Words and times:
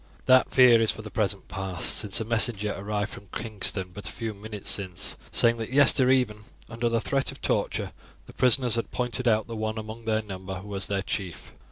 "That 0.25 0.49
fear 0.49 0.81
is 0.81 0.89
for 0.89 1.03
the 1.03 1.11
present 1.11 1.47
past, 1.47 1.91
since 1.97 2.19
a 2.19 2.25
messenger 2.25 2.73
arrived 2.75 3.11
from 3.11 3.27
Kingston 3.31 3.91
but 3.93 4.07
a 4.07 4.11
few 4.11 4.33
minutes 4.33 4.67
since, 4.71 5.15
saying 5.31 5.57
that 5.57 5.71
yester 5.71 6.09
even, 6.09 6.39
under 6.67 6.89
the 6.89 6.99
threat 6.99 7.31
of 7.31 7.39
torture, 7.39 7.91
the 8.25 8.33
prisoners 8.33 8.73
had 8.73 8.89
pointed 8.89 9.27
out 9.27 9.45
the 9.45 9.55
one 9.55 9.77
among 9.77 10.05
their 10.05 10.23
number 10.23 10.55
who 10.55 10.69
was 10.69 10.87
their 10.87 11.03
chief. 11.03 11.51